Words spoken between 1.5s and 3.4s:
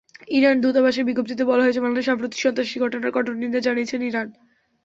হয়েছে, বাংলাদেশে সাম্প্রতিক সন্ত্রাসী ঘটনার কঠোর